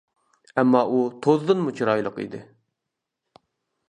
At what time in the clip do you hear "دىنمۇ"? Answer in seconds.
1.51-1.73